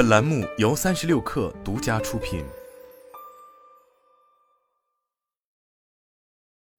[0.00, 2.42] 本栏目由三十六氪独家出品。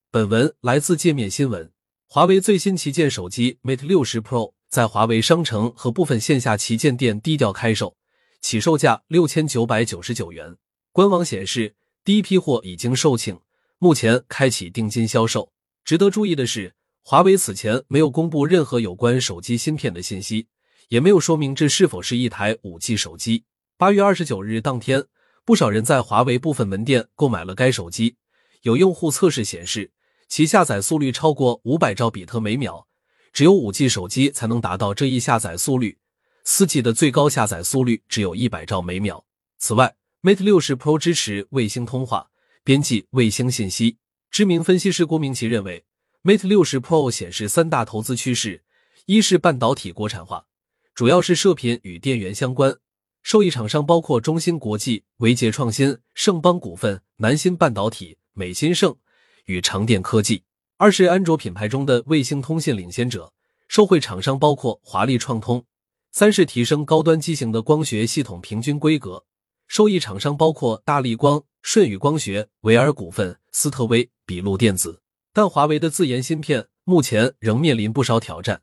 [0.10, 1.72] 本文来自界面新闻。
[2.08, 7.96] 华为最新旗舰手机 Mate 六十 Pro 在华为商城和部分线下旗舰店低调开售，
[8.42, 10.58] 起售价六千九百九十九元。
[10.92, 13.42] 官网显示，第一批货已经售罄，
[13.78, 15.52] 目前开启定金销售。
[15.86, 20.48] 值得注意的是，华为此前没有公布任何有关手机芯片的信息，
[20.92, 23.46] 也没有说明这是否是一台五 G 手机。
[23.78, 25.06] 八月二十九日当天，
[25.46, 28.18] 不少人在华为部分门店购买了该手机，
[28.64, 29.92] 有用户测试显示。
[30.28, 32.86] 其下载速率超过五百兆比特每秒，
[33.32, 35.98] 只有五 G 手机才能达到这一下载速率。
[36.44, 39.26] 四 G 的最高下载速率只有一百兆每秒。
[39.60, 42.32] 此外，Mate 六十 Pro 支持卫星通话，
[42.66, 43.98] 编辑卫星信息。
[44.30, 45.86] 知名分析师郭明奇认为
[46.24, 48.64] ，Mate 六十 Pro 显示三大投资趋势：
[49.06, 50.48] 一是半导体国产化，
[50.94, 52.78] 主要是射频与电源相关，
[53.24, 58.96] 受益厂商包括中芯国际、维捷创新、盛邦股份、南芯半导体、美新盛。
[59.46, 60.44] 与长电科技，
[60.78, 63.34] 二是安卓品牌中的卫星通信领先者，
[63.68, 65.62] 受惠厂商包括华丽创通；
[66.12, 69.26] 三是提升高端机型的光学系统平均规格，
[69.68, 75.02] 受益厂商包括大力光、舜宇光学、维尔股份、斯特威、比路电子。
[75.34, 78.62] 但华为的自研芯片目前仍面临不少挑战，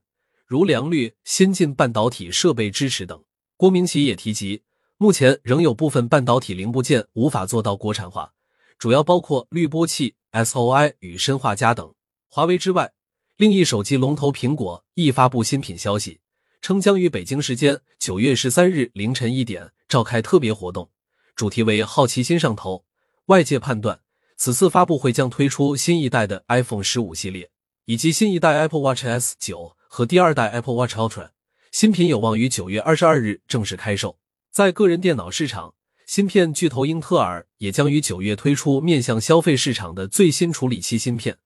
[0.49, 3.23] 如良率、先进半导体设备支持等。
[3.59, 4.63] 郭明奇也提及，
[4.97, 8.33] 目前仍有部分半导体零部件无法做到国产化。
[8.79, 11.95] 主要包括滤波器、SOI 与砷化镓等。
[12.31, 12.95] 华为之外，
[13.37, 16.21] 另一手机龙头苹果亦发布新品消息，
[16.63, 20.89] 称将于北京时间九月十三日凌晨一点召开特别活动，
[21.37, 22.87] 主题为“好奇心上头”。
[23.27, 24.01] 外界判断，
[24.39, 27.51] 此次发布会将推出新一代的 iPhone 十五系列，
[27.85, 31.31] 以及新一代 Apple Watch S 九和第二代 Apple Watch Ultra。
[31.73, 34.19] 新品有望于九月二十二日正式开售。
[34.53, 35.75] 在个人电脑市场。
[36.07, 41.37] 芯片巨头英特尔也将于九月推出面向消费市场的最新处理器芯片，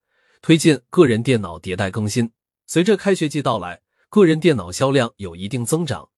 [0.40, 2.30] 推进个人电脑迭代更新。
[2.64, 6.10] 随着开学季到来，个人电脑销量有一定增长，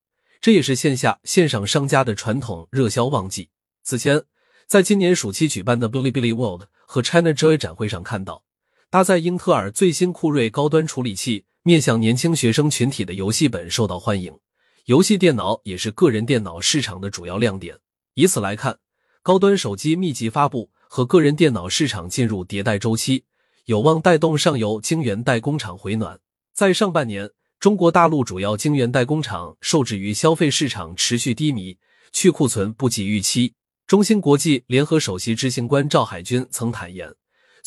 [0.42, 3.48] 这也是线下线上商家的传统热销旺季。
[3.82, 4.22] 此前，
[4.66, 8.44] 在今年暑期举办的 Bilibili World 和 China Joy 展会上看到，
[8.90, 14.38] 搭载英特尔最新酷睿高端处理器、面向年轻学生群体的游戏本受到欢迎，
[14.84, 17.78] 游戏电脑也是个人电脑市场的主要亮点。
[18.12, 18.80] 以此来看，
[19.22, 23.24] 高端手机密集发布和个人电脑市场进入迭代周期，
[23.64, 26.20] 有望带动上游晶圆代工厂回暖。
[26.52, 31.78] 在上半年，中国大陆主要晶圆代工厂受制于消费市场持续低迷，
[32.12, 33.54] 去库存不及预期。
[33.86, 37.10] 中芯国际联合首席执行官赵海军曾坦言，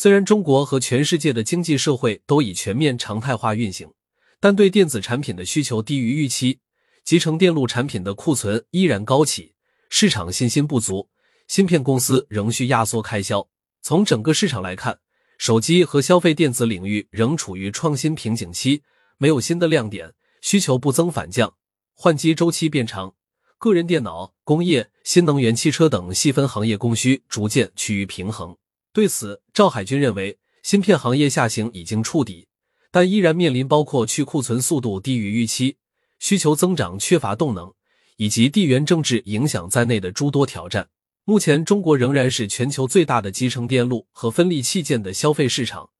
[0.00, 3.90] 虽然中国和全世界的经济社会都已全面常态化运行，
[4.38, 6.60] 但对电子产品的需求低于预期，
[7.02, 9.54] 集成电路产品的库存依然高企。
[9.90, 11.08] 市场信心不足，
[11.48, 13.48] 芯片公司仍需压缩开销。
[13.82, 15.00] 从整个市场来看，
[15.36, 18.84] 手机和消费电子领域仍处于创新瓶颈期，
[19.16, 21.54] 没有新的亮点，需求不增反降，
[21.94, 23.14] 换机周期变长。
[23.58, 28.56] 个人电脑、工业、新能源汽车等细分行业供需逐渐趋于平衡。
[28.98, 32.48] 对此，赵海军认为，芯片行业下行已经触底，
[32.90, 35.76] 但依然面临包括去库存速度低于预期、
[36.18, 37.72] 需求增长缺乏动能。
[38.16, 40.88] 以及地缘政治影响在内的诸多挑战，
[41.22, 45.90] 目前中国仍然是全球最大的集成电路和分立器件的消费市场，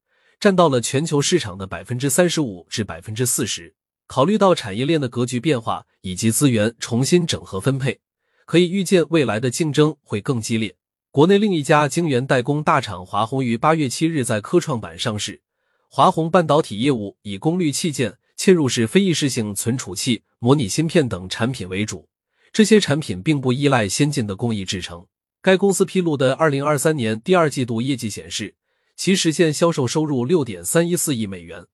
[0.41, 3.76] 占到了全球市场的百分之三十五至百分之四十。
[4.09, 8.00] 考虑到产业链的格局变化以及资源重新整合分配，
[8.44, 10.75] 可以预见未来的竞争会更激烈。
[11.19, 15.43] 国内另一家晶圆代工大厂华虹于八月七日在科创板上市，
[15.91, 18.17] 华虹半导体业务以功率器件。
[18.37, 22.09] 嵌入式非异式性存储器、模拟芯片等产品为主，
[22.53, 25.05] 这些产品并不依赖先进的工艺制成。
[25.43, 28.55] 该公司披露的二零二三年第二季度业绩显示，
[28.95, 31.67] 其实现销售收入六点三一四亿美元，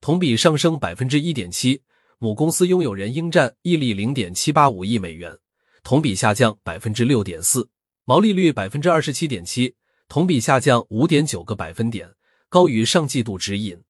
[0.00, 1.82] 同比上升百分之一点七。
[2.20, 5.36] 母公司拥有人应占溢利零点七八五亿美元，
[5.82, 7.68] 同比下降百分之六点四，
[8.04, 9.76] 毛利率百分之二十七点七，
[10.08, 12.10] 同比下降五点九个百分点，
[12.48, 13.84] 高于上季度指引。